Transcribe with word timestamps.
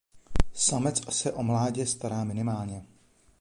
Samec 0.53 1.13
se 1.13 1.33
o 1.33 1.43
mládě 1.43 1.85
stará 1.85 2.23
minimálně. 2.23 2.85